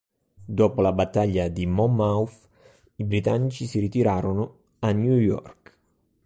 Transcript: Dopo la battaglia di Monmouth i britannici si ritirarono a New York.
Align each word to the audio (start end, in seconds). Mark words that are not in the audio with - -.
Dopo 0.45 0.81
la 0.81 0.93
battaglia 0.93 1.47
di 1.47 1.67
Monmouth 1.67 2.49
i 2.95 3.03
britannici 3.03 3.67
si 3.67 3.77
ritirarono 3.77 4.57
a 4.79 4.91
New 4.93 5.15
York. 5.19 5.77